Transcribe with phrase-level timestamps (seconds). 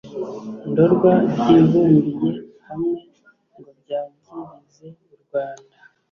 [0.69, 2.31] ndorwa byibumbiye
[2.67, 2.99] hamwe
[3.57, 5.75] ngo byagirize u rwanda.